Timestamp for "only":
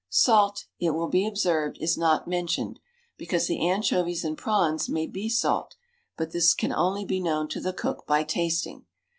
6.73-7.05